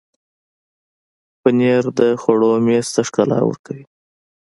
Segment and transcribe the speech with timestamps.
[1.41, 3.83] پنېر د خوړو میز ته ښکلا ورکوي.